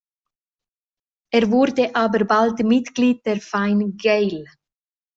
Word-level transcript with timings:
Er 1.31 1.51
wurde 1.51 1.93
aber 1.95 2.25
bald 2.25 2.57
Mitglied 2.65 3.23
der 3.23 3.39
Fine 3.39 3.91
Gael. 3.97 4.47